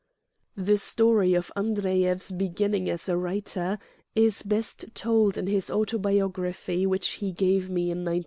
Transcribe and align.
The 0.57 0.77
story 0.77 1.35
of 1.35 1.51
Andreyev's 1.55 2.31
beginning 2.31 2.89
as 2.89 3.07
a 3.07 3.15
writer 3.19 3.77
is 4.15 4.41
best 4.41 4.85
told 4.95 5.37
in 5.37 5.45
his 5.45 5.69
autobiography 5.69 6.87
which 6.87 7.09
he 7.21 7.31
gave 7.31 7.69
me 7.69 7.91
in 7.91 7.99
1908. 7.99 8.19